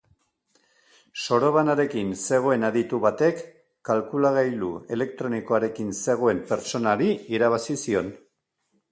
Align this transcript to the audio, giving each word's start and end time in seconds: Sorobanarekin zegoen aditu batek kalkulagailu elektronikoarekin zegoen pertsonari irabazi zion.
Sorobanarekin 1.23 2.13
zegoen 2.29 2.65
aditu 2.69 2.99
batek 3.03 3.43
kalkulagailu 3.89 4.69
elektronikoarekin 4.97 5.91
zegoen 6.05 6.41
pertsonari 6.53 7.11
irabazi 7.39 7.77
zion. 7.85 8.11